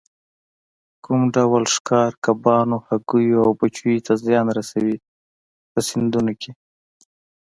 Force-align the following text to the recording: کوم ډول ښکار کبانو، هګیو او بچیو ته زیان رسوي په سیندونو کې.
کوم 1.03 1.21
ډول 1.35 1.63
ښکار 1.75 2.11
کبانو، 2.25 2.77
هګیو 2.87 3.39
او 3.45 3.51
بچیو 3.59 4.03
ته 4.05 4.13
زیان 4.25 4.47
رسوي 4.57 4.95
په 5.71 5.79
سیندونو 5.87 6.33
کې. 6.41 6.51